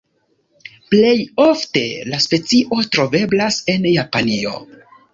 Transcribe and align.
Plej 0.93 1.11
ofte 1.43 1.85
la 2.15 2.21
specio 2.27 2.83
troveblas 2.97 3.63
en 3.79 3.89
Japanio. 4.01 4.61